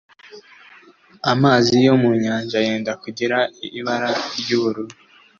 [1.31, 3.37] amazi yo munyanja yenda kugira
[3.79, 4.95] ibara ry’ubururu.